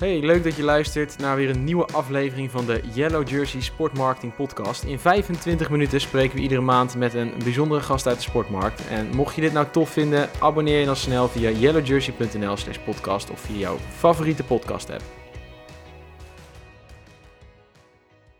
[0.00, 4.34] Hey, leuk dat je luistert naar weer een nieuwe aflevering van de Yellow Jersey Sportmarketing
[4.34, 4.82] Podcast.
[4.82, 8.88] In 25 minuten spreken we iedere maand met een bijzondere gast uit de sportmarkt.
[8.88, 13.30] En mocht je dit nou tof vinden, abonneer je dan snel via yellowjersey.nl slash podcast
[13.30, 15.02] of via jouw favoriete podcast app.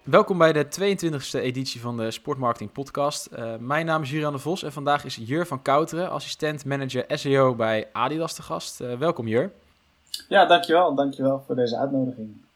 [0.02, 3.28] Welkom bij de 22e editie van de Sportmarketing Podcast.
[3.32, 7.04] Uh, mijn naam is Julian de Vos en vandaag is Jur van Kouteren, assistent manager
[7.08, 8.80] SEO bij Adidas de gast.
[8.80, 9.52] Uh, welkom Jur.
[10.28, 10.94] Ja, dankjewel.
[10.94, 12.48] Dankjewel voor deze uitnodiging.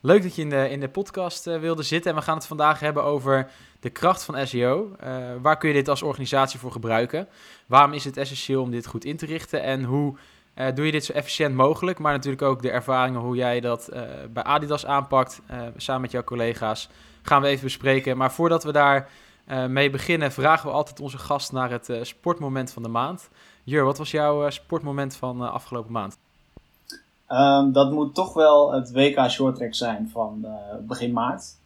[0.00, 2.10] Leuk dat je in de, in de podcast uh, wilde zitten.
[2.10, 3.50] En we gaan het vandaag hebben over
[3.80, 4.96] de kracht van SEO.
[5.04, 7.28] Uh, waar kun je dit als organisatie voor gebruiken?
[7.66, 9.62] Waarom is het essentieel om dit goed in te richten?
[9.62, 10.16] En hoe
[10.54, 11.98] uh, doe je dit zo efficiënt mogelijk?
[11.98, 13.90] Maar natuurlijk ook de ervaringen hoe jij dat
[14.30, 15.40] bij Adidas aanpakt.
[15.76, 16.88] samen met jouw collega's
[17.22, 18.16] gaan we even bespreken.
[18.16, 19.08] Maar voordat we daar
[19.68, 23.28] mee beginnen, vragen we altijd onze gast naar het sportmoment van de maand.
[23.64, 26.18] Jur, wat was jouw sportmoment van afgelopen maand?
[27.32, 30.50] Um, dat moet toch wel het WK Shorttrack zijn van uh,
[30.80, 31.56] begin maart.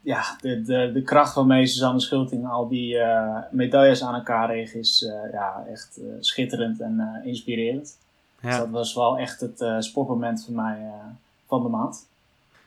[0.00, 4.74] Ja, de, de, de kracht waarmee Suzanne Schulting al die uh, medailles aan elkaar reeg
[4.74, 7.98] is uh, ja, echt schitterend en inspirerend.
[8.40, 8.48] Ja.
[8.48, 10.90] Dus dat was wel echt het sportmoment voor mij
[11.46, 12.06] van de maand.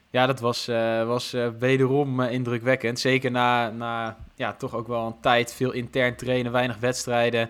[0.09, 0.65] Ja, dat was,
[1.05, 2.99] was wederom indrukwekkend.
[2.99, 7.49] Zeker na, na ja, toch ook wel een tijd veel intern trainen, weinig wedstrijden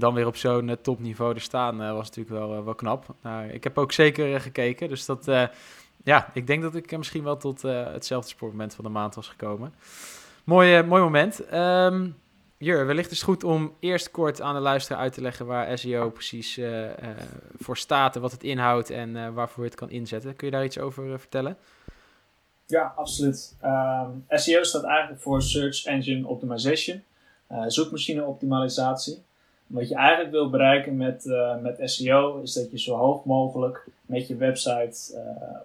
[0.00, 3.14] dan weer op zo'n uh, topniveau te staan, uh, was natuurlijk wel, uh, wel knap.
[3.22, 5.24] Nou, ik heb ook zeker gekeken, dus dat,
[6.04, 9.74] ja, ik denk dat ik misschien wel tot hetzelfde sportmoment van de maand was gekomen.
[10.44, 11.52] Mooi, mooi moment.
[11.54, 12.16] Um,
[12.58, 15.78] Jur, wellicht is het goed om eerst kort aan de luisteraar uit te leggen waar
[15.78, 16.60] SEO precies
[17.58, 20.36] voor staat en wat het inhoudt en waarvoor je het kan inzetten.
[20.36, 21.56] Kun je daar iets over vertellen?
[22.66, 23.56] Ja, absoluut.
[23.64, 27.02] Um, SEO staat eigenlijk voor Search Engine Optimization,
[27.66, 29.22] zoekmachine optimalisatie.
[29.70, 33.86] Wat je eigenlijk wil bereiken met, uh, met SEO is dat je zo hoog mogelijk
[34.06, 35.56] met je website uh,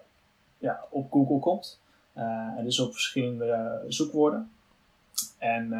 [0.58, 1.80] ja, op Google komt.
[2.16, 2.22] Uh,
[2.56, 4.50] en dus op verschillende zoekwoorden.
[5.38, 5.74] En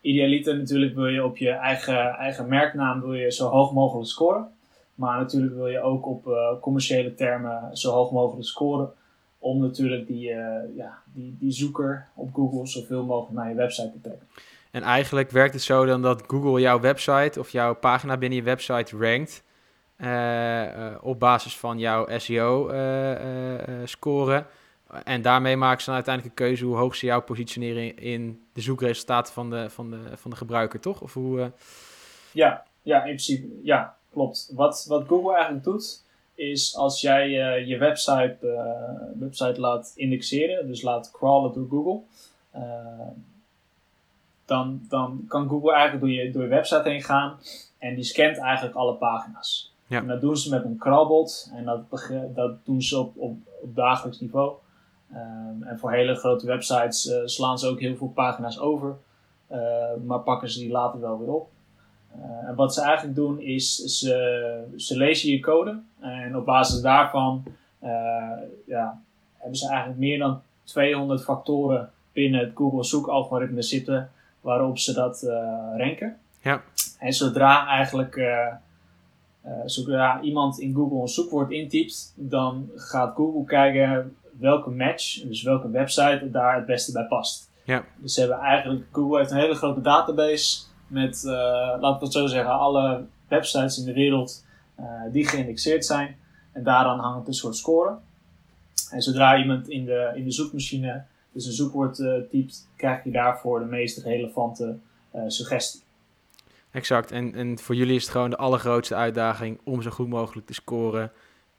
[0.00, 4.48] idealiter natuurlijk wil je op je eigen, eigen merknaam wil je zo hoog mogelijk scoren.
[4.94, 8.92] Maar natuurlijk wil je ook op commerciële termen zo hoog mogelijk scoren.
[9.38, 10.28] Om natuurlijk die,
[10.74, 14.26] ja, die, die zoeker op Google zoveel mogelijk naar je website te trekken.
[14.70, 18.44] En eigenlijk werkt het zo dan dat Google jouw website of jouw pagina binnen je
[18.44, 19.42] website rankt.
[20.00, 22.72] Uh, uh, op basis van jouw SEO-score.
[24.34, 28.42] Uh, en daarmee maken ze dan uiteindelijk een keuze hoe hoog ze jou positioneren in
[28.52, 31.00] de zoekresultaten van de, van de, van de gebruiker, toch?
[31.00, 31.52] Of hoe,
[32.32, 34.50] Ja, ja, in principe, ja, klopt.
[34.54, 36.04] Wat, wat Google eigenlijk doet,
[36.34, 37.30] is als jij
[37.66, 38.36] je website,
[39.18, 42.00] website laat indexeren, dus laat crawlen door Google
[44.48, 47.38] dan, dan kan Google eigenlijk door je, door je website heen gaan
[47.78, 49.72] en die scant eigenlijk alle pagina's.
[49.86, 49.98] Ja.
[49.98, 51.80] En dat doen ze met een krabbot en dat,
[52.34, 54.52] dat doen ze op, op, op dagelijks niveau.
[55.14, 58.96] Um, en voor hele grote websites uh, slaan ze ook heel veel pagina's over,
[59.52, 59.58] uh,
[60.04, 61.50] maar pakken ze die later wel weer op.
[62.16, 66.80] Uh, en wat ze eigenlijk doen is, ze, ze lezen je code en op basis
[66.80, 67.44] daarvan
[68.66, 69.02] ja,
[69.36, 74.10] hebben ze eigenlijk meer dan 200 factoren binnen het Google zoekalgoritme zitten
[74.48, 75.30] waarop ze dat uh,
[75.76, 76.16] ranken.
[76.42, 76.62] Ja.
[76.98, 78.26] En zodra eigenlijk uh,
[79.46, 85.42] uh, zodra iemand in Google een zoekwoord intypt, dan gaat Google kijken welke match, dus
[85.42, 87.50] welke website daar het beste bij past.
[87.64, 87.84] Ja.
[87.96, 92.26] Dus ze hebben eigenlijk, Google heeft een hele grote database met, laten we het zo
[92.26, 94.44] zeggen, alle websites in de wereld
[95.12, 96.16] die geïndexeerd zijn.
[96.52, 97.96] En daaraan hangt een soort score.
[98.90, 101.04] En zodra iemand in de, in de zoekmachine
[101.38, 101.94] dus een zoekwoord
[102.30, 104.78] typt, krijg je daarvoor de meest relevante
[105.14, 105.80] uh, suggestie.
[106.70, 107.10] Exact.
[107.10, 110.54] En, en voor jullie is het gewoon de allergrootste uitdaging om zo goed mogelijk te
[110.54, 111.12] scoren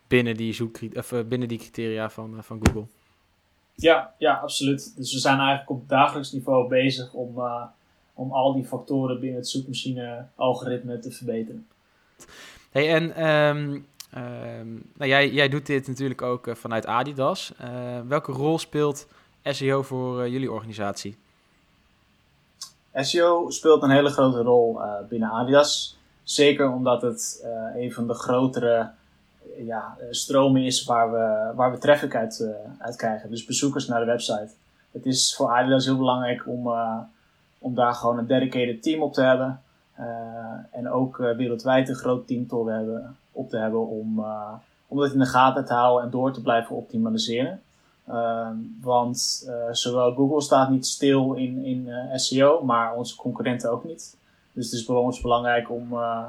[0.08, 2.86] binnen die, zoek, of, uh, binnen die criteria van, van Google.
[3.76, 4.94] Ja, ja, absoluut.
[4.96, 7.42] Dus we zijn eigenlijk op dagelijks niveau bezig om,
[8.14, 11.68] om al die factoren binnen het zoekmachine-algoritme te verbeteren.
[12.72, 13.86] Hey, en um,
[14.18, 17.54] um, nou, jij, jij doet dit natuurlijk ook vanuit Adidas.
[18.08, 19.08] welke rol speelt
[19.54, 21.18] SEO voor eh, jullie organisatie?
[22.94, 25.98] SEO speelt een hele grote rol uh, binnen Adidas.
[26.24, 28.90] Zeker omdat het uh, een van de grotere
[29.58, 32.48] ja, stromen is waar we, waar we traffic uit,
[32.78, 33.30] uit krijgen.
[33.30, 34.50] Dus bezoekers naar de website.
[34.92, 36.74] Het is voor Adidas heel belangrijk om,
[37.60, 39.62] om daar gewoon een dedicated team op te hebben.
[40.72, 44.26] en ook wereldwijd een groot team hebben, op te hebben om,
[44.88, 47.62] om dat in de gaten te houden en door te blijven optimaliseren.
[48.10, 53.72] Ehm, want uh, zowel Google staat niet stil in, in uh, SEO, maar onze concurrenten
[53.72, 54.18] ook niet.
[54.54, 56.26] Dus het is voor ons belangrijk om uh,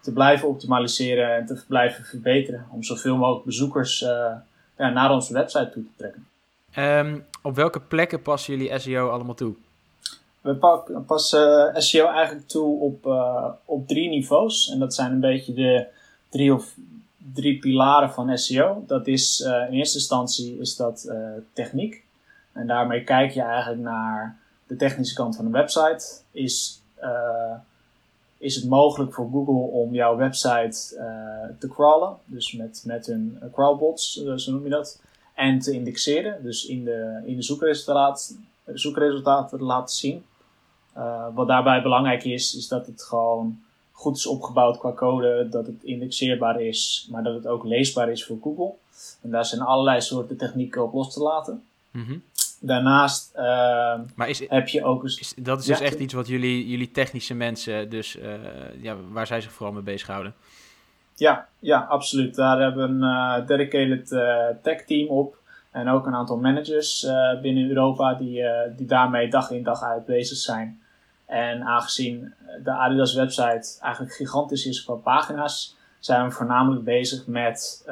[0.00, 2.66] te blijven optimaliseren en te blijven verbeteren.
[2.70, 3.98] Om zoveel mogelijk bezoekers
[4.76, 6.26] ja, naar onze website toe te trekken.
[6.72, 9.54] Ehm, op welke plekken passen jullie SEO allemaal toe?
[10.40, 10.54] We
[11.06, 13.06] passen SEO eigenlijk toe op,
[13.64, 14.70] op drie niveaus.
[14.70, 15.86] En dat zijn een beetje de
[16.28, 16.74] drie of
[17.34, 18.84] drie pilaren van SEO.
[18.86, 21.12] Dat is in eerste instantie is dat
[21.52, 22.04] techniek.
[22.52, 26.04] En daarmee kijk je eigenlijk naar de technische kant van de website.
[26.30, 27.54] Is, uh,
[28.38, 30.96] is het mogelijk voor Google om jouw website
[31.58, 32.16] te crawlen?
[32.24, 35.02] Dus met, met hun crawlbots, zo noem je dat.
[35.34, 40.24] En te indexeren, dus in de, in de zoekresultaten, zoekresultaten te laten zien.
[41.34, 45.82] wat daarbij belangrijk is, is dat het gewoon goed is opgebouwd qua code, dat het
[45.82, 48.72] indexeerbaar is, maar dat het ook leesbaar is voor Google.
[49.22, 51.62] En daar zijn allerlei soorten technieken op los te laten.
[51.90, 52.22] Mm
[52.64, 53.42] Daarnaast uh,
[54.14, 55.18] maar is, heb je ook eens...
[55.18, 58.34] Is, dat is dus echt iets wat jullie, jullie technische mensen, dus uh,
[58.80, 60.34] ja, waar zij zich vooral mee bezighouden.
[61.16, 62.34] Ja, ja, absoluut.
[62.34, 65.36] Daar hebben we een uh, dedicated uh, tech team op.
[65.70, 67.06] En ook een aantal managers
[67.42, 68.44] binnen Europa die,
[68.76, 70.81] die daarmee dag in dag uit bezig zijn.
[71.32, 72.34] En aangezien
[72.64, 77.84] de Adidas website eigenlijk gigantisch is qua pagina's, zijn we voornamelijk bezig met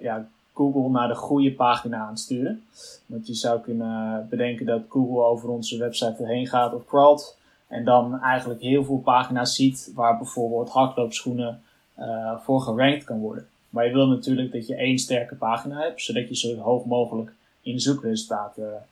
[0.00, 2.62] ja, Google naar de goede pagina aan sturen.
[3.06, 7.38] Want je zou kunnen bedenken dat Google over onze website heen gaat of crawlt.
[7.66, 11.62] En dan eigenlijk heel veel pagina's ziet waar bijvoorbeeld hardloopschoenen
[11.98, 13.48] uh, voor gerankt kan worden.
[13.68, 17.32] Maar je wil natuurlijk dat je één sterke pagina hebt, zodat je zo hoog mogelijk
[17.62, 18.86] in de zoekresultaten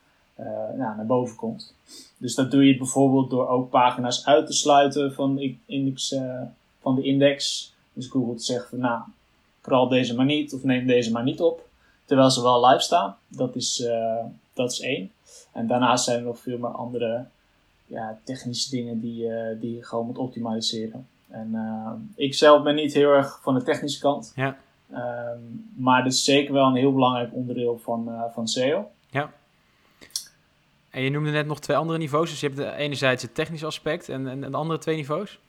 [0.77, 1.75] nou, naar boven komt.
[2.19, 6.13] Dus dat doe je bijvoorbeeld door ook pagina's uit te sluiten van de index.
[6.13, 6.43] Uh,
[6.81, 7.73] van de index.
[7.93, 9.03] Dus Google te zeggen van nou,
[9.61, 11.69] Crawl deze maar niet of neem deze maar niet op.
[12.05, 13.17] Terwijl ze wel live staan.
[13.29, 15.11] Dat is, uh, dat is één.
[15.53, 17.25] En daarnaast zijn er nog veel meer andere
[17.87, 21.07] ja, technische dingen die, uh, die je gewoon moet optimaliseren.
[21.29, 24.33] En uh, ik zelf ben niet heel erg van de technische kant.
[24.35, 24.57] Ja.
[24.93, 25.39] Ehm,
[25.75, 28.91] maar dat is zeker wel een heel belangrijk onderdeel van, van SEO.
[29.11, 29.33] Ja.
[30.99, 32.31] En je noemde net nog twee andere niveaus.
[32.31, 35.41] Dus je hebt enerzijds het technische aspect en, en de andere twee niveaus?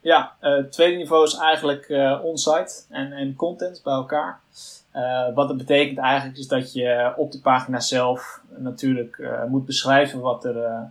[0.00, 4.40] Ja, uh, het tweede niveau is eigenlijk uh, onsite en, en content bij elkaar.
[4.94, 10.20] Uh, wat dat betekent eigenlijk is dat je op de pagina zelf natuurlijk moet beschrijven
[10.20, 10.90] wat er,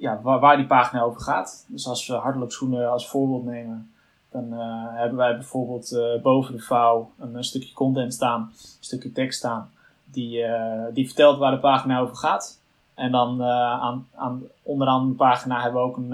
[0.00, 1.64] ja, waar, die pagina over gaat.
[1.68, 3.92] Dus als we hardloopschoenen als voorbeeld nemen,
[4.30, 4.52] dan
[4.92, 9.70] hebben wij bijvoorbeeld boven de vouw een, een, stukje content staan, een stukje tekst staan,
[10.04, 10.44] die,
[10.92, 12.62] die vertelt waar de pagina over gaat.
[12.94, 16.12] En dan aan, aan, onderaan de pagina hebben we ook een,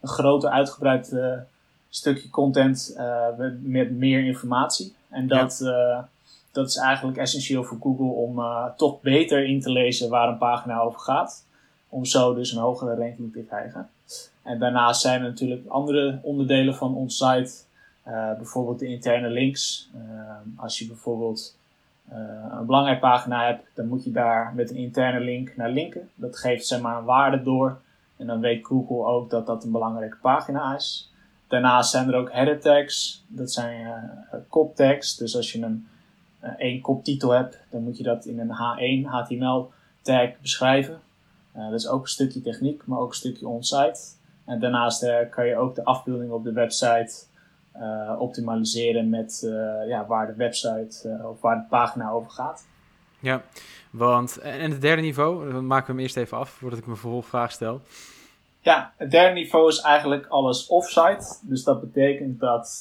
[0.00, 1.16] een groter uitgebreid
[1.88, 2.98] stukje content
[3.62, 4.94] met meer informatie.
[5.08, 5.72] En dat,
[6.52, 8.42] dat is eigenlijk essentieel voor Google om
[8.76, 11.46] toch beter in te lezen waar een pagina over gaat.
[11.88, 13.90] Om zo dus een hogere ranking te krijgen.
[14.42, 17.52] En daarnaast zijn er natuurlijk andere onderdelen van ons site.
[18.36, 19.90] bijvoorbeeld de interne links.
[20.56, 21.56] als je bijvoorbeeld
[22.08, 26.10] een belangrijke pagina hebt, dan moet je daar met een interne link naar linken.
[26.14, 27.80] Dat geeft zeg maar een waarde door.
[28.16, 31.12] En dan weet Google ook dat dat een belangrijke pagina is.
[31.46, 33.24] Daarnaast zijn er ook header tags.
[33.26, 35.16] Dat zijn uh, koptags.
[35.16, 35.88] Dus als je een
[36.44, 39.70] uh, één koptitel hebt, dan moet je dat in een H1 HTML
[40.02, 41.00] tag beschrijven.
[41.52, 44.00] Dat is ook een stukje techniek, maar ook een stukje onsite.
[44.44, 47.24] En daarnaast kan je ook de afbeelding op de website
[48.18, 49.48] optimaliseren met
[49.88, 52.66] ja, waar de website of waar de pagina over gaat.
[53.18, 53.42] Ja,
[53.90, 56.98] want en het derde niveau, dan maken we hem eerst even af voordat ik mijn
[56.98, 57.80] vervolgvraag stel.
[58.60, 61.36] Ja, het derde niveau is eigenlijk alles offsite.
[61.42, 62.78] Dus dat betekent dat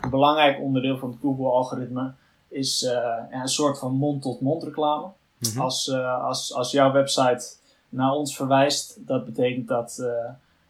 [0.00, 2.12] een belangrijk onderdeel van het Google-algoritme
[2.48, 2.88] is
[3.30, 5.06] een soort van mond-tot-mond reclame.
[5.38, 5.60] Mhm.
[5.60, 7.56] als, als, als jouw website
[7.88, 10.04] naar ons verwijst, dat betekent dat,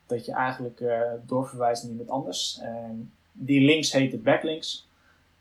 [0.06, 0.82] dat je eigenlijk
[1.26, 2.58] doorverwijst naar iemand anders.
[2.62, 4.88] En die links heten backlinks.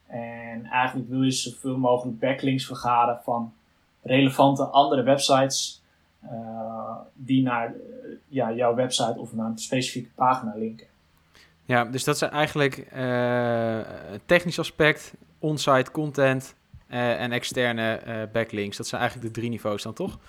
[0.07, 3.53] En eigenlijk wil je zoveel mogelijk backlinks vergaren van
[4.01, 5.81] relevante andere websites
[6.23, 7.75] uh, die naar uh,
[8.27, 10.87] ja, jouw website of naar een specifieke pagina linken.
[11.65, 13.79] Ja, dus dat is eigenlijk uh,
[14.25, 16.55] technisch aspect, on-site content
[16.87, 18.77] en externe backlinks.
[18.77, 20.19] Dat zijn eigenlijk de drie niveaus dan toch?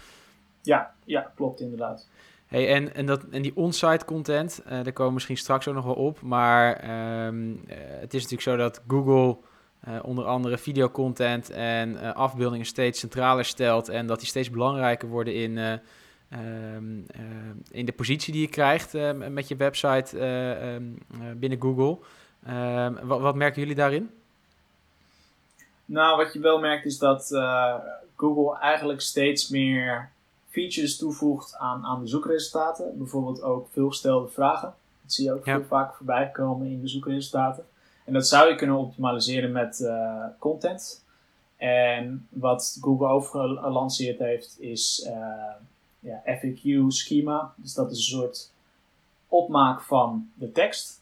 [0.63, 2.09] Ja, ja klopt inderdaad.
[2.53, 5.85] Hey, en, en, dat, en die on-site content, daar komen we misschien straks ook nog
[5.85, 6.21] wel op.
[6.21, 6.69] Maar
[7.27, 7.61] um,
[8.01, 9.37] het is natuurlijk zo dat Google
[9.89, 15.35] uh, onder andere videocontent en afbeeldingen steeds centraler stelt en dat die steeds belangrijker worden
[15.35, 17.07] in, um,
[17.71, 18.93] in de positie die je krijgt
[19.29, 20.99] met je website um,
[21.37, 21.99] binnen Google.
[22.47, 24.11] Ehm, wat, wat, merken jullie daarin?
[25.85, 27.27] Nou, wat je wel merkt is dat
[28.17, 30.11] Google eigenlijk steeds meer
[30.53, 32.99] features toevoegt aan, aan de zoekresultaten.
[32.99, 34.75] Bijvoorbeeld ook veelgestelde vragen.
[35.03, 35.57] Dat zie je ook ja.
[35.57, 37.65] veel vaak voorbij komen in de zoekresultaten.
[38.05, 41.05] En dat zou je kunnen optimaliseren met uh, content.
[41.57, 45.09] En wat Google ook gelanceerd heeft is
[46.01, 47.55] ja, FAQ schema.
[47.57, 48.51] Dus dat is een soort
[49.29, 51.01] opmaak van de tekst.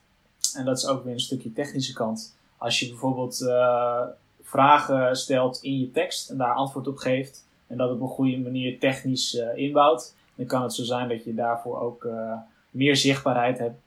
[0.55, 2.35] En dat is ook weer een stukje technische kant.
[2.57, 4.03] Als je bijvoorbeeld uh,
[4.43, 7.45] vragen stelt in je tekst en daar antwoord op geeft.
[7.71, 10.15] En dat op een goede manier technisch uh, inbouwt.
[10.35, 12.33] Dan kan het zo zijn dat je daarvoor ook uh,
[12.71, 13.81] meer zichtbaarheid hebt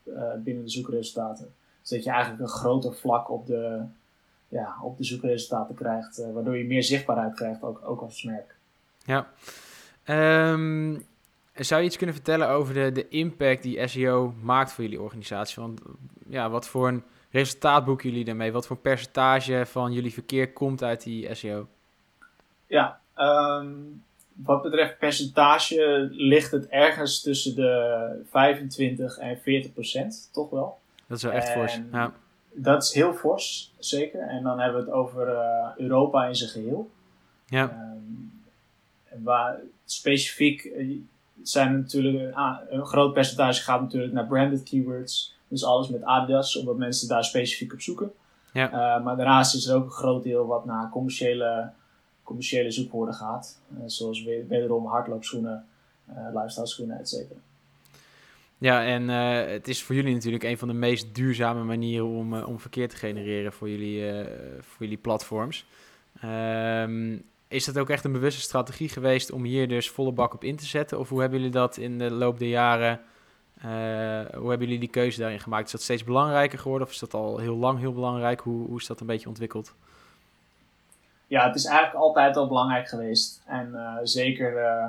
[0.44, 1.54] binnen de zoekresultaten.
[1.80, 3.82] Dus dat je eigenlijk een groter vlak op de,
[4.48, 6.32] ja, op de zoekresultaten krijgt.
[6.32, 8.56] waardoor je meer zichtbaarheid krijgt, ook, ook als merk.
[9.04, 9.26] Ja.
[10.50, 11.04] Um,
[11.54, 15.62] zou je iets kunnen vertellen over de, de impact die SEO maakt voor jullie organisatie?
[15.62, 15.80] Want
[16.28, 18.52] ja, wat voor een resultaat boeken jullie daarmee?
[18.52, 21.66] Wat voor percentage van jullie verkeer komt uit die SEO?
[22.66, 24.02] Ja, um,
[24.32, 30.78] wat betreft percentage ligt het ergens tussen de 25 en 40 procent, toch wel.
[31.06, 31.80] Dat is wel echt fors.
[31.92, 32.12] Ja.
[32.52, 34.20] Dat is heel fors, zeker.
[34.20, 36.90] En dan hebben we het over uh, Europa in zijn geheel.
[37.46, 37.62] Ja.
[37.62, 38.42] Um,
[39.22, 40.86] waar specifiek, eh,
[41.42, 45.36] zijn natuurlijk, ah, een groot percentage gaat natuurlijk naar branded keywords.
[45.48, 48.12] Dus alles met Adidas, omdat mensen daar specifiek op zoeken.
[48.52, 48.66] Ja.
[48.66, 51.70] Uh, maar daarnaast is er ook een groot deel wat naar commerciële,
[52.24, 53.60] commerciële zoekwoorden gaat.
[53.72, 55.66] Uh, zoals wederom hardloopschoenen,
[56.08, 57.38] uh, lifestyle schoenen, et cetera.
[58.58, 59.08] Ja, en
[59.52, 62.96] het is voor jullie natuurlijk een van de meest duurzame manieren om, om verkeer te
[62.96, 64.24] genereren voor jullie,
[64.60, 65.66] voor jullie platforms.
[66.24, 70.44] Um, is dat ook echt een bewuste strategie geweest om hier dus volle bak op
[70.44, 70.98] in te zetten?
[70.98, 73.00] Of hoe hebben jullie dat in de loop der jaren,
[74.38, 75.66] hoe hebben jullie die keuze daarin gemaakt?
[75.66, 78.40] Is dat steeds belangrijker geworden of is dat al heel lang heel belangrijk?
[78.40, 79.74] Hoe, hoe is dat een beetje ontwikkeld?
[81.26, 83.42] Ja, het is eigenlijk altijd al belangrijk geweest.
[83.46, 84.86] En uh, zeker uh,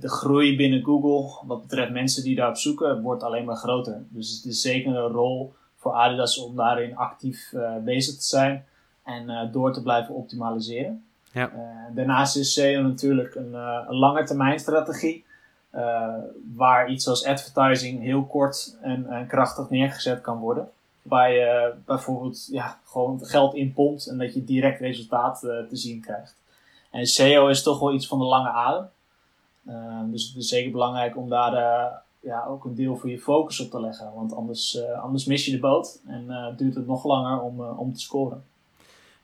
[0.00, 4.02] de groei binnen Google, wat betreft mensen die daarop zoeken, wordt alleen maar groter.
[4.08, 7.54] Dus het is zeker een rol voor Adidas om daarin actief
[7.84, 8.64] bezig te zijn
[9.04, 11.04] en door te blijven optimaliseren.
[11.32, 11.50] Ja.
[11.94, 15.24] Daarnaast is SEO natuurlijk een, een lange termijn strategie.
[16.54, 20.70] Waar iets als advertising heel kort en, en, krachtig neergezet kan worden.
[21.02, 26.00] Waar je bijvoorbeeld ja, gewoon geld in pompt en dat je direct resultaat te zien
[26.00, 26.36] krijgt.
[26.90, 28.88] En SEO is toch wel iets van de lange adem.
[30.10, 31.52] dus het is zeker belangrijk om daar
[32.20, 34.12] ja, ook een deel voor je focus op te leggen.
[34.14, 38.00] Want anders, anders mis je de boot en duurt het nog langer om, om te
[38.00, 38.44] scoren.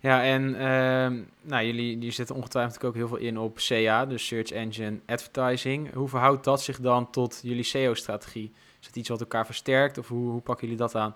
[0.06, 4.26] Ja, en uh, nou, jullie, jullie zetten ongetwijfeld ook heel veel in op CA, dus
[4.26, 5.92] Search Engine Advertising.
[5.94, 8.52] Hoe verhoudt dat zich dan tot jullie SEO-strategie?
[8.80, 11.14] Is het iets wat elkaar versterkt of hoe, hoe pakken jullie dat aan?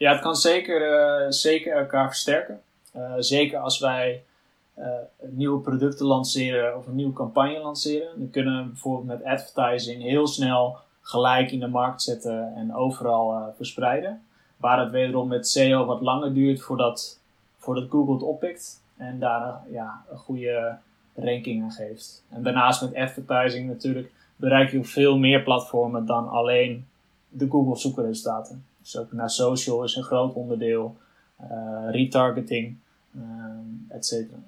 [0.00, 2.60] Ja, het kan zeker, uh, zeker elkaar versterken.
[2.96, 4.22] Uh, zeker als wij
[4.78, 4.86] uh,
[5.20, 8.18] nieuwe producten lanceren of een nieuwe campagne lanceren.
[8.18, 13.52] Dan kunnen we bijvoorbeeld met advertising heel snel gelijk in de markt zetten en overal
[13.56, 14.22] verspreiden.
[14.56, 17.20] Waar het wederom met SEO wat langer duurt voordat
[17.58, 20.76] voordat Google het oppikt en daar ja, een goede
[21.14, 22.24] ranking aan geeft.
[22.28, 26.86] En daarnaast met advertising natuurlijk bereik je veel meer platformen dan alleen
[27.28, 28.64] de Google zoekresultaten.
[28.82, 30.96] Dus ook naar social is een groot onderdeel,
[31.40, 32.76] uh, retargeting,
[33.16, 33.22] uh,
[33.88, 34.38] et cetera.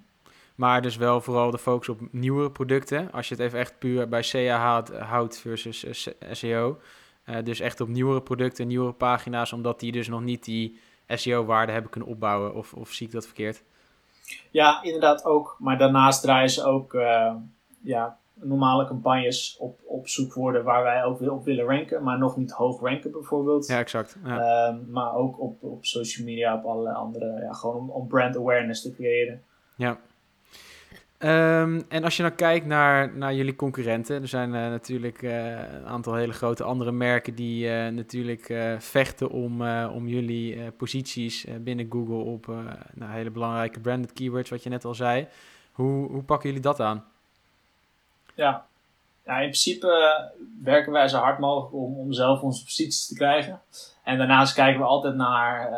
[0.55, 3.13] Maar dus wel vooral de focus op nieuwere producten.
[3.13, 6.79] Als je het even echt puur bij CA houdt versus SEO.
[7.27, 11.73] Uh, dus echt op nieuwere producten, nieuwere pagina's, omdat die dus nog niet die SEO-waarde
[11.73, 12.55] hebben kunnen opbouwen?
[12.55, 13.63] Of, of zie ik dat verkeerd?
[14.51, 15.57] Ja, inderdaad ook.
[15.59, 17.35] Maar daarnaast draaien ze ook uh,
[17.81, 22.53] ja, normale campagnes op, op zoekwoorden waar wij ook op willen ranken, maar nog niet
[22.53, 23.67] hoog ranken bijvoorbeeld.
[23.67, 24.17] Ja, exact.
[24.25, 24.69] Ja.
[24.69, 28.37] Um, maar ook op, op social media, op alle andere, ja, gewoon om, om brand
[28.37, 29.43] awareness te creëren.
[29.77, 29.99] Ja.
[31.61, 35.59] Um, en als je nou kijkt naar, naar jullie concurrenten, er zijn uh, natuurlijk uh,
[35.59, 41.87] een aantal hele grote andere merken die uh, natuurlijk vechten om, om jullie posities binnen
[41.91, 42.47] Google op
[42.95, 45.27] nou, hele belangrijke branded keywords, wat je net al zei.
[45.73, 47.05] Hoe, hoe pakken jullie dat aan?
[48.35, 48.67] Ja,
[49.25, 50.31] ja in principe
[50.63, 53.61] werken wij zo hard mogelijk om, om zelf onze posities te krijgen.
[54.05, 55.71] En daarnaast kijken we altijd naar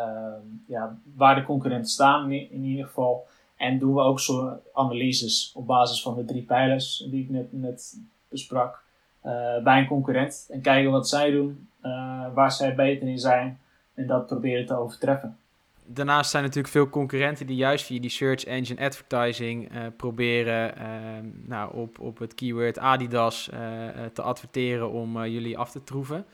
[0.67, 3.27] ja, waar de concurrenten staan in, ieder geval.
[3.57, 7.47] En doen we ook zo analyses op basis van de drie pijlers die ik net,
[7.49, 8.83] net besprak
[9.25, 10.47] uh, bij een concurrent.
[10.49, 11.69] En kijken wat zij doen,
[12.33, 13.59] waar zij beter in zijn
[13.93, 15.37] en dat proberen te overtreffen.
[15.87, 20.73] Daarnaast zijn natuurlijk veel concurrenten die juist via die search engine advertising uh, proberen
[21.45, 23.49] nou, op, op het keyword Adidas
[24.13, 26.25] te adverteren om jullie af te troeven.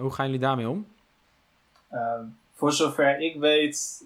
[0.00, 0.86] hoe gaan jullie daarmee om?
[2.54, 4.04] voor zover ik weet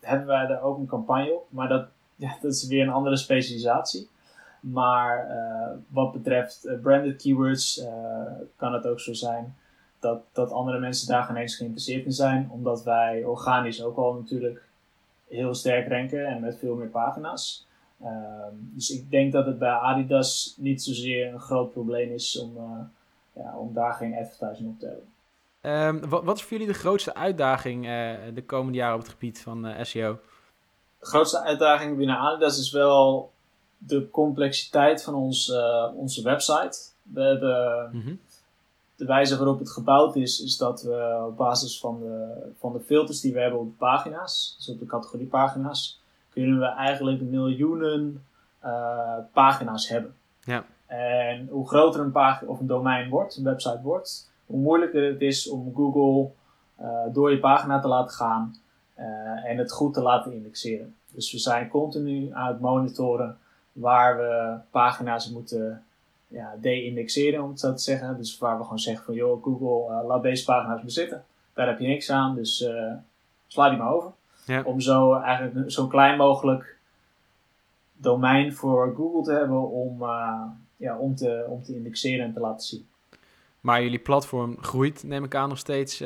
[0.00, 1.46] hebben wij daar ook een campagne op.
[1.48, 1.86] Maar dat,
[2.16, 4.08] ja, dat is weer een andere specialisatie.
[4.60, 5.26] Maar
[5.88, 7.84] wat betreft branded keywords
[8.56, 9.54] kan het ook zo zijn
[10.04, 12.48] dat, dat andere mensen daar geen eens geïnteresseerd in zijn.
[12.52, 14.62] Omdat wij organisch ook al natuurlijk
[15.28, 17.66] heel sterk ranken en met veel meer pagina's.
[18.00, 22.56] Ehm, dus ik denk dat het bij Adidas niet zozeer een groot probleem is om,
[23.32, 25.12] ja, om daar geen advertising op te hebben.
[25.86, 27.84] Um, wat, wat, is voor jullie de grootste uitdaging
[28.34, 30.18] de komende jaren op het gebied van SEO?
[30.98, 33.32] De grootste uitdaging binnen Adidas is wel
[33.78, 35.52] de complexiteit van ons,
[35.94, 36.78] onze website.
[37.02, 38.14] We hebben mhm
[38.96, 42.80] de wijze waarop het gebouwd is, is dat we op basis van de, van de
[42.80, 48.24] filters die we hebben op de pagina's, dus op de categoriepagina's, kunnen we eigenlijk miljoenen
[48.64, 50.14] uh, pagina's hebben.
[50.40, 50.64] Ja.
[50.86, 55.20] En hoe groter een pagina of een domein wordt, een website wordt, hoe moeilijker het
[55.20, 56.30] is om Google
[56.80, 58.54] uh, door je pagina te laten gaan
[58.98, 59.04] uh,
[59.50, 60.94] en het goed te laten indexeren.
[61.10, 63.38] Dus we zijn continu aan het monitoren
[63.72, 65.84] waar we pagina's moeten
[66.34, 68.16] ja, de-indexeren, om het zo te zeggen.
[68.16, 71.24] Dus waar we gewoon zeggen van, joh, Google, uh, laat deze pagina's bezitten.
[71.52, 72.92] Daar heb je niks aan, dus uh,
[73.46, 74.10] sla die maar over.
[74.46, 74.62] Ja.
[74.62, 76.76] Om zo eigenlijk zo klein mogelijk
[77.92, 80.42] domein voor Google te hebben om, uh,
[80.76, 82.86] ja, om, te, om te indexeren en te laten zien.
[83.60, 85.96] Maar jullie platform groeit, neem ik aan, nog steeds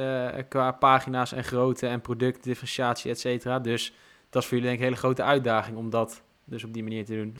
[0.49, 3.59] qua pagina's en grootte en productdifferentiatie, et cetera.
[3.59, 3.95] Dus
[4.31, 6.83] dat is voor jullie denk ik een hele grote uitdaging om dat dus op die
[6.83, 7.37] manier te doen.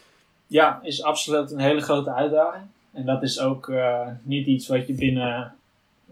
[0.47, 2.65] Ja, is absoluut een hele grote uitdaging.
[2.99, 5.55] En dat is ook uh, niet iets wat je binnen,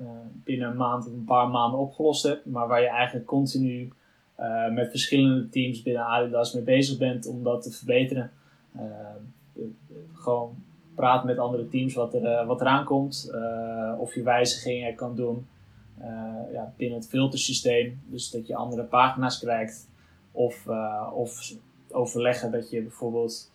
[0.00, 0.08] uh,
[0.44, 3.92] binnen een maand of een paar maanden opgelost hebt, maar waar je eigenlijk continu
[4.40, 8.30] uh, met verschillende teams binnen Adidas mee bezig bent om dat te verbeteren.
[10.14, 10.54] gewoon
[10.94, 13.30] praat met andere teams wat, er, wat eraan komt,
[13.98, 15.46] of je wijzigingen kan doen
[16.52, 18.00] ja, binnen het filtersysteem.
[18.06, 19.88] Dus dat je andere pagina's krijgt,
[20.32, 20.66] of,
[21.12, 21.52] of
[21.90, 23.50] overleggen dat je bijvoorbeeld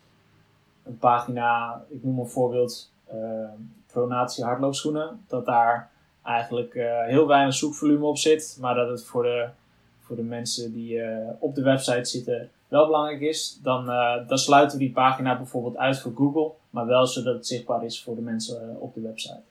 [0.83, 2.90] een pagina, ik noem een voorbeeld,
[3.91, 5.25] pronatie hardloopschoenen.
[5.27, 5.89] Dat daar
[6.23, 8.57] eigenlijk uh, heel weinig zoekvolume op zit.
[8.61, 9.49] Maar dat het voor de,
[9.99, 13.59] voor de mensen die uh, op de website zitten wel belangrijk is.
[13.63, 13.85] Dan,
[14.27, 16.51] dan sluiten we die pagina bijvoorbeeld uit voor Google.
[16.69, 19.41] Maar wel zodat het zichtbaar is voor de mensen op de website.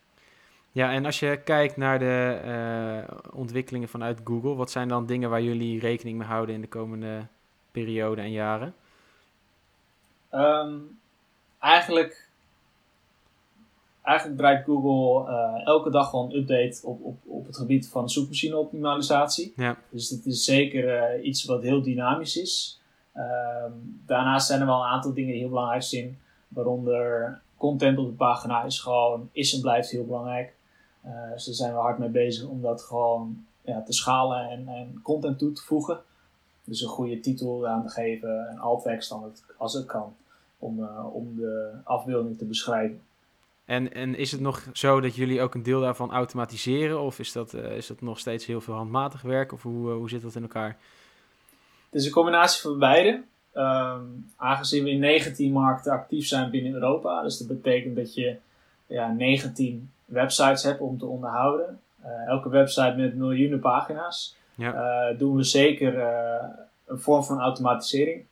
[0.72, 5.42] Ja, en als je kijkt naar de ontwikkelingen vanuit Google, wat zijn dan dingen waar
[5.42, 7.26] jullie rekening mee houden in de komende
[7.70, 8.74] periode en jaren?
[10.32, 10.98] Um,
[11.58, 12.29] eigenlijk
[14.02, 18.10] eigenlijk draait Google uh, elke dag gewoon een update op, op, op het gebied van
[18.10, 19.52] zoekmachine optimalisatie.
[19.56, 19.76] Ja.
[19.90, 22.80] Dus het is zeker uh, iets wat heel dynamisch is.
[23.16, 26.18] Um, daarnaast zijn er wel een aantal dingen die heel belangrijk zijn.
[26.48, 30.54] Waaronder content op de pagina is gewoon, is en blijft heel belangrijk.
[31.06, 34.68] Uh, dus daar zijn we hard mee bezig om dat gewoon ja, te schalen en,
[34.68, 36.00] en content toe te voegen.
[36.64, 39.14] Dus een goede titel aan te geven en alt tekst
[39.56, 40.14] als het kan.
[40.58, 43.00] Om, om de afbeelding te beschrijven.
[43.70, 47.00] En, en is het nog zo dat jullie ook een deel daarvan automatiseren?
[47.00, 49.52] Of is dat, uh, is dat nog steeds heel veel handmatig werk?
[49.52, 50.76] Of hoe, uh, hoe zit dat in elkaar?
[51.90, 53.22] Het is een combinatie van beide.
[53.54, 57.22] Um, aangezien we in 19 markten actief zijn binnen Europa.
[57.22, 58.36] Dus dat betekent dat je
[58.86, 61.80] ja, 19 websites hebt om te onderhouden.
[62.04, 64.36] Uh, elke website met miljoenen pagina's.
[64.54, 65.12] Ja.
[65.12, 65.98] doen we zeker
[66.86, 68.24] een vorm van automatisering.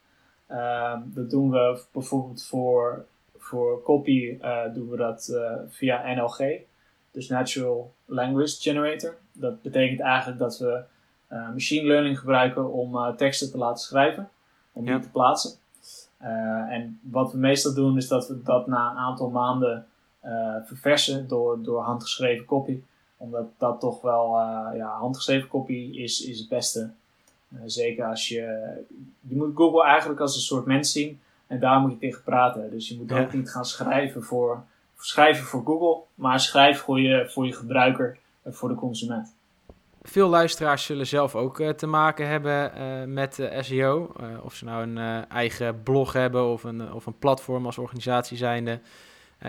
[0.47, 3.05] Ehm, dat doen we bijvoorbeeld voor
[3.49, 6.61] voor copy uh, doen we dat uh, via NLG,
[7.11, 9.17] dus Natural Language Generator.
[9.33, 10.83] Dat betekent eigenlijk dat we
[11.33, 14.29] uh, machine learning gebruiken om teksten te laten schrijven,
[14.73, 15.51] om die te plaatsen.
[16.69, 19.87] en wat we meestal doen is dat we dat na een aantal maanden
[20.65, 22.81] verversen door, door handgeschreven copy.
[23.17, 24.39] Omdat dat toch wel,
[24.75, 26.91] ja, handgeschreven copy is, is het beste.
[27.65, 28.45] zeker als je,
[29.21, 32.71] je moet Google eigenlijk als een soort mens zien en daar moet je tegen praten.
[32.71, 34.65] Dus je moet ook niet gaan schrijven voor,
[34.97, 39.37] schrijven voor Google, maar schrijf voor je, voor je gebruiker en voor de consument.
[40.03, 44.13] Veel luisteraars zullen zelf ook uh, te maken hebben uh, met uh, SEO.
[44.43, 48.81] of ze nou een eigen blog hebben of een, of een platform als organisatie zijnde.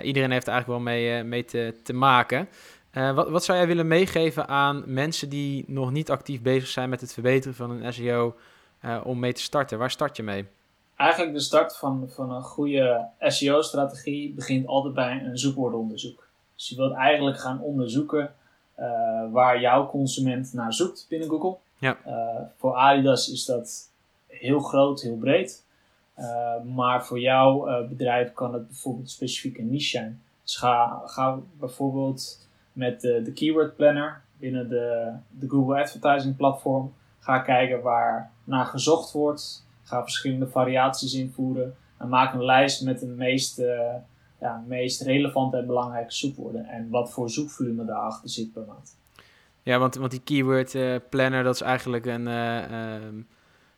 [0.02, 2.50] iedereen heeft er eigenlijk wel mee, mee te, te maken.
[2.92, 7.02] wat, wat zou jij willen meegeven aan mensen die nog niet actief bezig zijn met
[7.02, 8.36] het verbeteren van een SEO
[9.04, 9.78] om mee te starten?
[9.78, 10.46] Waar start je mee?
[11.00, 16.28] Eigenlijk de start van, van een goede SEO-strategie begint altijd bij een zoekwoordonderzoek.
[16.56, 18.34] Dus je wilt eigenlijk gaan onderzoeken
[18.80, 18.86] uh,
[19.32, 21.58] waar jouw consument naar zoekt binnen Google.
[21.78, 21.98] Ja.
[22.08, 23.92] Uh, voor Adidas is dat
[24.28, 25.66] heel groot, heel breed.
[26.18, 30.22] Uh, maar voor jouw bedrijf kan het bijvoorbeeld specifiek een niche zijn.
[30.44, 36.94] Dus ga, ga bijvoorbeeld met de, de Keyword Planner binnen de, de Google Advertising platform.
[37.20, 41.76] Ga kijken waar naar gezocht wordt Ga verschillende variaties invoeren.
[41.98, 43.80] En maak een lijst met de meest, uh,
[44.40, 46.66] ja, meest relevante en belangrijke zoekwoorden.
[46.66, 48.98] En wat voor zoekvolume daarachter zit per maand.
[49.64, 52.64] Ja, want, want die keyword uh, planner, dat is eigenlijk een, uh,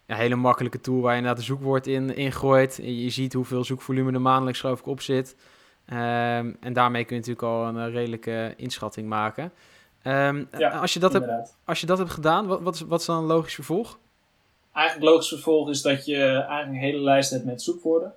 [0.05, 2.79] ja, hele makkelijke tool waar je naar de zoekwoord in ingooit.
[2.83, 5.35] Je ziet hoeveel zoekvolume er maandelijks geloof ik op zit.
[5.85, 9.51] Ehm, en daarmee kun je natuurlijk al een redelijke inschatting maken.
[10.03, 10.47] Um,
[10.81, 13.17] als, je dat hebt, als je dat hebt gedaan, wat, wat, is, wat is dan
[13.17, 13.99] een logisch vervolg?
[14.73, 18.13] Eigenlijk logisch vervolg is dat je eigenlijk een hele lijst hebt met zoekwoorden.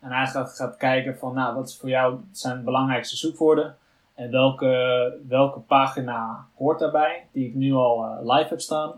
[0.00, 3.76] En eigenlijk gaat kijken van, nou, wat voor jou zijn de belangrijkste zoekwoorden?
[4.14, 8.92] En welke, welke pagina hoort daarbij, die ik nu al uh, live heb staan?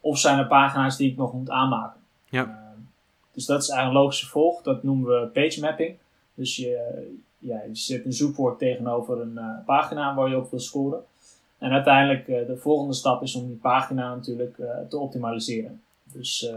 [0.00, 2.00] Of zijn er pagina's die ik nog moet aanmaken?
[2.28, 2.44] Ja.
[2.44, 2.52] Uh,
[3.32, 4.62] dus dat is eigenlijk een logische vervolg.
[4.62, 5.96] Dat noemen we page mapping.
[6.34, 7.02] Dus je,
[7.38, 11.04] ja, je zet een zoekwoord tegenover een uh, pagina waar je op wil scoren.
[11.58, 14.56] En uiteindelijk de volgende stap is om die pagina natuurlijk
[14.88, 15.82] te optimaliseren.
[16.12, 16.52] Dus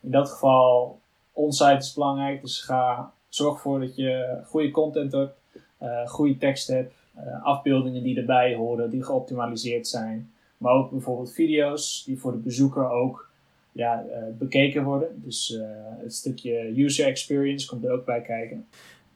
[0.00, 0.98] in dat geval
[1.32, 2.42] onsite is belangrijk.
[2.42, 5.36] Dus ga, zorg ervoor dat je goede content hebt,
[5.82, 10.32] uh, goede tekst hebt, uh, afbeeldingen die erbij horen, die geoptimaliseerd zijn.
[10.58, 13.30] Maar ook bijvoorbeeld video's die voor de bezoeker ook
[13.72, 14.04] ja,
[14.38, 15.22] bekeken worden.
[15.24, 15.58] Dus
[15.98, 18.66] het stukje user experience komt er ook bij kijken.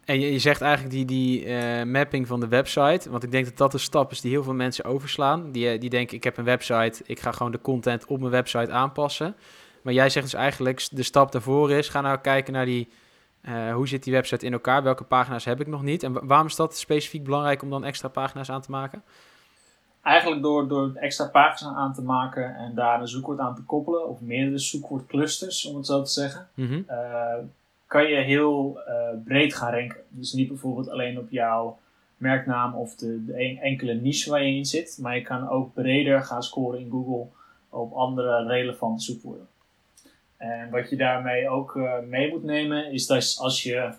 [0.04, 1.46] En je, je zegt eigenlijk die, die
[1.84, 4.54] mapping van de website, want ik denk dat dat de stap is die heel veel
[4.54, 5.50] mensen overslaan.
[5.50, 8.72] Die, die denken, ik heb een website, ik ga gewoon de content op mijn website
[8.72, 9.34] aanpassen.
[9.82, 12.88] Maar jij zegt dus eigenlijk, de stap daarvoor is, ga nou kijken naar die,
[13.42, 16.02] uh, hoe zit die website in elkaar, welke pagina's heb ik nog niet.
[16.02, 19.02] En waarom is dat specifiek belangrijk om dan extra pagina's aan te maken?
[20.02, 24.08] Eigenlijk door, door extra pagina's aan te maken en daar een zoekwoord aan te koppelen,
[24.08, 26.82] of meerdere zoekwoordclusters, om het zo te zeggen, mhm.
[26.86, 26.98] eh,
[27.92, 30.00] kan je heel uh, breed gaan ranken.
[30.09, 31.78] Dus niet bijvoorbeeld alleen op jouw
[32.16, 36.22] merknaam of de, de enkele niche waar je in zit, maar je kan ook breder
[36.22, 37.26] gaan scoren in Google
[37.68, 39.48] op andere relevante zoekwoorden.
[40.37, 43.90] En wat je daarmee ook uh, mee moet nemen, is dat als je,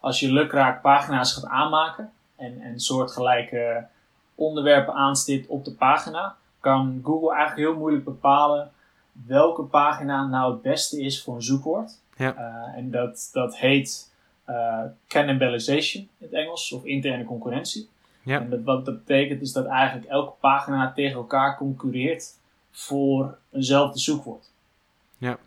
[0.00, 3.86] als je lukraak pagina's gaat aanmaken en, en soortgelijke
[4.34, 8.70] onderwerpen aanstipt op de pagina, kan Google eigenlijk heel moeilijk bepalen
[9.26, 12.04] welke pagina nou het beste is voor een zoekwoord.
[12.16, 12.34] Ja.
[12.34, 14.12] Uh, en dat, dat heet
[14.48, 17.88] uh, cannibalization in het Engels, of interne concurrentie.
[18.22, 18.40] Ja.
[18.40, 22.34] En dat, wat dat betekent is dat eigenlijk elke pagina tegen elkaar concurreert
[22.70, 24.50] voor eenzelfde zoekwoord.
[25.18, 25.38] Ja.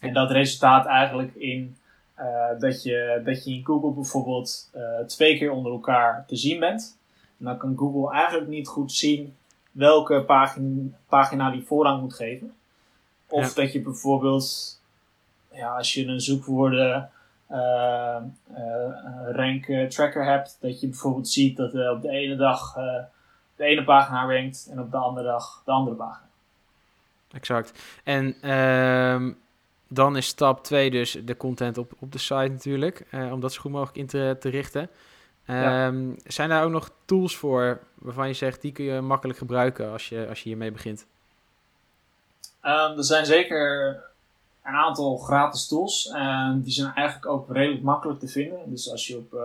[0.00, 1.76] En dat resultaat eigenlijk in
[2.18, 6.60] uh, dat, je, dat je in Google bijvoorbeeld uh, twee keer onder elkaar te zien
[6.60, 6.98] bent.
[7.38, 9.36] En dan kan Google eigenlijk niet goed zien
[9.72, 12.54] welke pagina, pagina die voorrang moet geven.
[13.28, 13.62] Of ja.
[13.62, 14.79] dat je bijvoorbeeld,
[15.52, 17.10] ja, als je een zoekwoorden
[17.50, 18.16] uh,
[19.32, 22.74] rank tracker hebt, dat je bijvoorbeeld ziet dat op de ene dag
[23.56, 26.28] de ene pagina rankt en op de andere dag de andere pagina.
[27.32, 27.72] Exact.
[28.04, 29.32] En uh,
[29.88, 33.60] dan is stap 2 dus de content op, op de site natuurlijk, om dat zo
[33.60, 34.90] goed mogelijk in te, te richten.
[35.46, 36.14] Um, ja.
[36.24, 40.08] Zijn daar ook nog tools voor waarvan je zegt, die kun je makkelijk gebruiken als
[40.08, 41.06] je, als je hiermee begint?
[42.62, 43.96] Um, er zijn zeker
[44.64, 46.10] een aantal gratis tools.
[46.14, 48.58] En die zijn eigenlijk ook redelijk makkelijk te vinden.
[48.70, 49.40] Dus als je op uh,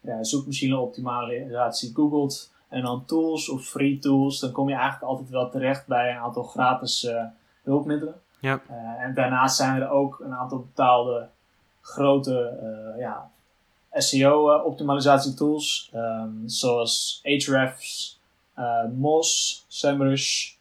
[0.00, 5.28] ja, zoekmachine optimalisatie googelt en dan tools of free tools, dan kom je eigenlijk altijd
[5.28, 7.22] wel terecht bij een aantal gratis uh,
[7.62, 8.14] hulpmiddelen.
[8.40, 8.60] Ja.
[8.70, 11.28] Uh, en daarnaast zijn er ook een aantal betaalde
[11.80, 12.58] grote
[12.98, 13.30] ja,
[13.92, 18.20] SEO-optimalisatie tools, um, zoals Ahrefs,
[18.58, 20.55] uh, Moz, SEMrush.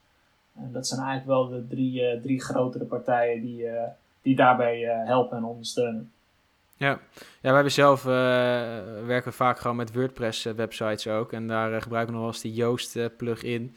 [0.56, 3.68] En dat zijn eigenlijk wel de drie, drie grotere partijen die,
[4.22, 6.12] die daarbij helpen en ondersteunen.
[6.78, 7.00] Ja, ja
[7.42, 8.04] wij hebben zelf
[9.06, 11.34] werken vaak gewoon met WordPress websites ook.
[11.34, 13.76] En daar gebruiken we nog wel eens die Yoast plugin.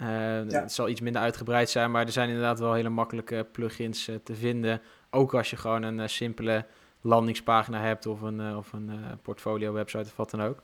[0.00, 0.06] Uh,
[0.50, 0.60] ja.
[0.60, 4.16] Het zal iets minder uitgebreid zijn, maar er zijn inderdaad wel hele makkelijke plugins uh,
[4.24, 4.80] te vinden.
[5.10, 6.64] Ook als je gewoon een uh, simpele
[7.00, 8.90] landingspagina hebt of een, of een
[9.22, 10.62] portfolio website of wat dan ook.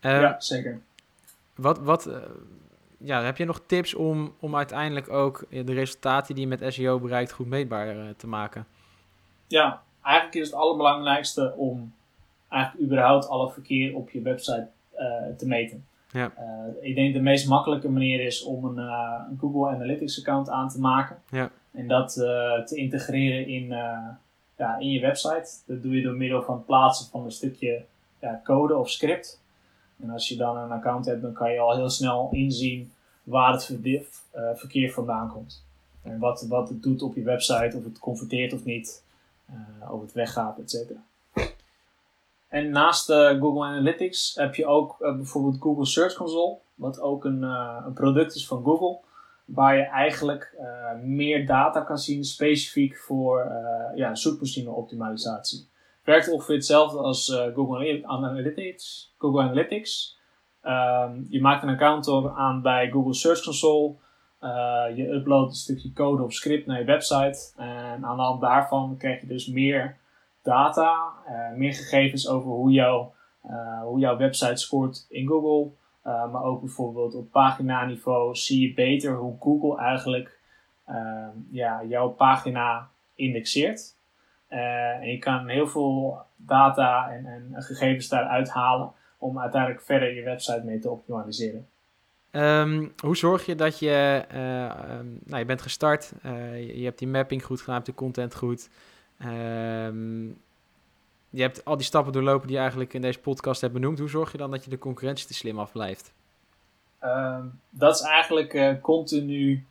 [0.00, 0.80] ja, zeker.
[1.54, 2.08] Wat, wat
[3.04, 6.98] ja, heb je nog tips om, om uiteindelijk ook de resultaten die je met SEO
[7.00, 8.66] bereikt goed meetbaar te maken?
[9.46, 11.92] Ja, eigenlijk is het allerbelangrijkste om
[12.48, 14.68] eigenlijk überhaupt alle verkeer op je website
[15.36, 15.86] te meten.
[16.10, 16.32] Ja.
[16.38, 20.68] Uh, ik denk de meest makkelijke manier is om een, een, Google Analytics account aan
[20.68, 21.16] te maken.
[21.30, 21.50] Ja.
[21.70, 22.12] En dat
[22.66, 23.66] te integreren in,
[24.56, 25.48] ja, in je website.
[25.66, 27.84] Dat doe je door middel van het plaatsen van een stukje
[28.20, 29.40] ja, code of script.
[30.02, 32.91] En als je dan een account hebt, dan kan je al heel snel inzien
[33.22, 33.64] waar het
[34.54, 35.64] verkeer vandaan komt.
[36.02, 39.04] En wat, wat het doet op je website, of het converteert of niet,
[39.90, 41.00] of het weggaat, et cetera.
[42.52, 47.24] En naast uh, Google Analytics heb je ook uh, bijvoorbeeld Google Search Console, wat ook
[47.24, 48.98] een, uh, een, product is van Google,
[49.44, 50.56] waar je eigenlijk
[51.02, 53.52] meer data kan zien specifiek voor
[53.94, 55.68] ja, zoekmachine optimalisatie.
[56.04, 59.14] Werkt ongeveer hetzelfde als Google Analytics.
[59.18, 60.18] Google Analytics.
[60.64, 63.94] Um, je maakt een account aan bij Google Search Console.
[64.94, 67.52] je uploadt een stukje code of script naar je website.
[67.56, 69.96] En aan de hand daarvan krijg je dus meer
[70.42, 70.96] data,
[71.56, 73.14] meer gegevens over hoe, jouw
[73.82, 75.70] hoe jouw website scoort in Google.
[76.02, 80.38] maar ook bijvoorbeeld op paginaniveau zie je beter hoe Google eigenlijk
[81.50, 83.96] ja, jouw pagina indexeert.
[84.48, 90.22] en je kan heel veel data en, en gegevens daaruit halen om uiteindelijk verder je
[90.22, 91.66] website mee te optimaliseren.
[92.30, 96.84] Um, hoe zorg je dat je, uh, um, nou, je bent gestart, uh, je, je,
[96.84, 98.68] hebt die mapping goed gedaan, hebt de content goed.
[99.24, 100.40] Um,
[101.30, 103.98] je hebt al die stappen doorlopen die je eigenlijk in deze podcast hebt benoemd.
[103.98, 106.12] Hoe zorg je dan dat je de concurrentie te slim afblijft?
[107.70, 109.64] dat is eigenlijk uh, continu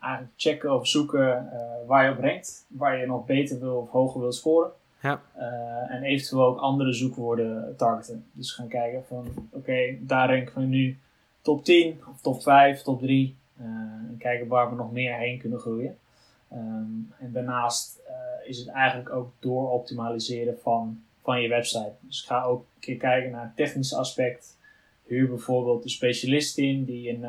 [0.00, 1.50] eigenlijk checken of zoeken
[1.86, 4.70] waar je op rankt, waar je nog beter wil of hoger wil scoren.
[5.02, 5.22] Ja.
[5.36, 8.24] Uh, en eventueel ook andere zoekwoorden targeten.
[8.32, 10.98] Dus gaan kijken van, oké, daar ranken we nu
[11.40, 13.36] top 10, of top 5, top 3.
[13.60, 13.72] Uh, eh,
[14.08, 15.98] en kijken waar we nog meer heen kunnen groeien.
[16.52, 21.92] Um, en daarnaast uh, is het eigenlijk ook dooroptimaliseren van, van je website.
[22.00, 24.58] Dus ga ook een keer kijken naar het technische aspect.
[25.06, 27.26] Huur bijvoorbeeld een specialist in die een,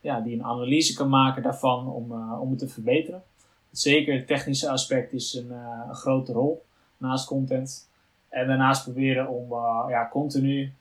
[0.00, 3.22] ja, die een analyse kan maken daarvan om, om het te verbeteren.
[3.70, 5.50] Zeker het technische aspect is een,
[5.88, 6.65] een grote rol
[6.98, 7.88] naast content.
[8.28, 10.72] En daarnaast proberen om uh, ja, continu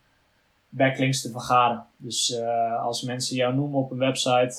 [0.70, 1.86] backlinks te vergaren.
[1.98, 4.56] Dus uh, als mensen jou noemen op een website,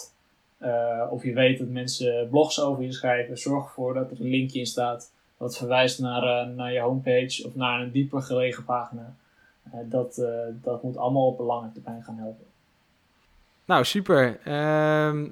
[0.61, 4.31] uh, of je weet dat mensen blogs over je schrijven, zorg ervoor dat er een
[4.31, 9.15] linkje in staat dat verwijst naar, naar je homepage of naar een dieper gelegen pagina.
[9.85, 10.23] dat,
[10.63, 12.45] dat moet allemaal op een lange termijn gaan helpen.
[13.65, 14.41] Nou, super.
[14.45, 15.29] Ehm,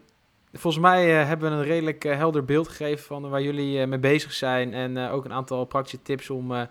[0.56, 3.86] Volgens mij uh, hebben we een redelijk uh, helder beeld gegeven van waar jullie uh,
[3.86, 4.74] mee bezig zijn.
[4.74, 6.68] En ook een aantal praktische tips om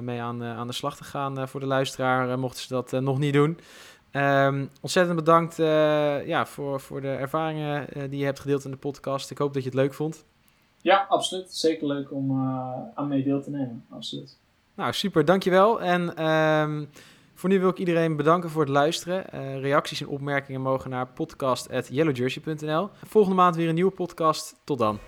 [0.00, 3.32] mee aan, aan de slag te gaan voor de luisteraar, mochten ze dat nog niet
[3.32, 3.58] doen.
[4.12, 5.56] Um, ontzettend bedankt
[6.26, 9.30] ja, voor, voor de ervaringen die je hebt gedeeld in de podcast.
[9.30, 10.24] Ik hoop dat je het leuk vond.
[10.80, 11.54] Ja, absoluut.
[11.54, 12.40] Zeker leuk om
[12.94, 13.84] aan mee deel te nemen.
[13.90, 14.38] Absoluut.
[14.74, 15.24] Nou, super.
[15.24, 15.80] Dankjewel.
[15.80, 16.26] En...
[16.26, 16.88] Um,
[17.34, 19.24] voor nu wil ik iedereen bedanken voor het luisteren.
[19.34, 22.88] Uh, reacties en opmerkingen mogen naar podcast.yellowjersey.nl.
[23.06, 24.54] Volgende maand weer een nieuwe podcast.
[24.64, 24.98] Tot dan.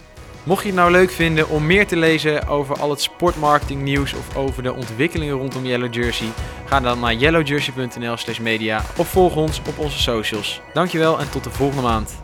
[0.45, 4.15] Mocht je het nou leuk vinden om meer te lezen over al het sportmarketing nieuws
[4.15, 6.29] of over de ontwikkelingen rondom Yellow Jersey,
[6.65, 10.61] ga dan naar yellowjersey.nl slash media of volg ons op onze socials.
[10.73, 12.24] Dankjewel en tot de volgende maand.